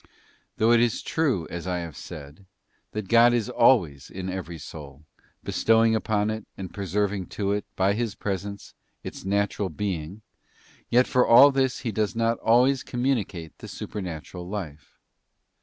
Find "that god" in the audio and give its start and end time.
2.93-3.35